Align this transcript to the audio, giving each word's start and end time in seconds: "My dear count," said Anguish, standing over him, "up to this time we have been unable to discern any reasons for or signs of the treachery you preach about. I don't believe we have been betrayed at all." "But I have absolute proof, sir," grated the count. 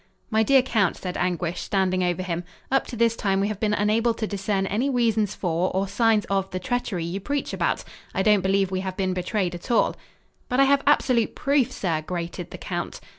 "My 0.31 0.41
dear 0.41 0.63
count," 0.63 0.97
said 0.97 1.15
Anguish, 1.15 1.61
standing 1.61 2.03
over 2.03 2.23
him, 2.23 2.43
"up 2.71 2.87
to 2.87 2.95
this 2.95 3.15
time 3.15 3.39
we 3.39 3.49
have 3.49 3.59
been 3.59 3.75
unable 3.75 4.15
to 4.15 4.25
discern 4.25 4.65
any 4.65 4.89
reasons 4.89 5.35
for 5.35 5.69
or 5.75 5.87
signs 5.87 6.25
of 6.25 6.49
the 6.49 6.57
treachery 6.57 7.05
you 7.05 7.19
preach 7.19 7.53
about. 7.53 7.83
I 8.11 8.23
don't 8.23 8.41
believe 8.41 8.71
we 8.71 8.79
have 8.79 8.97
been 8.97 9.13
betrayed 9.13 9.53
at 9.53 9.69
all." 9.69 9.95
"But 10.49 10.59
I 10.59 10.63
have 10.63 10.81
absolute 10.87 11.35
proof, 11.35 11.71
sir," 11.71 12.01
grated 12.01 12.49
the 12.49 12.57
count. 12.57 12.99